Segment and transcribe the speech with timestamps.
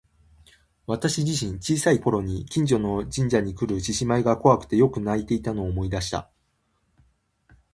[0.87, 6.31] 私自身、小さい頃に近所の神社にくる獅子舞が怖くてよく泣いていたのを思い出した。